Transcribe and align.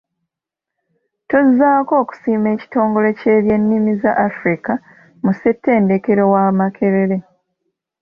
Tuzzaako 1.29 1.93
okusiima 2.03 2.47
ekitongole 2.55 3.09
kye 3.19 3.33
by'ennimi 3.45 3.91
za 4.01 4.11
Africa 4.27 4.73
mu 5.23 5.31
ssettendekero 5.33 6.23
wa 6.33 6.43
Makerere. 6.57 7.17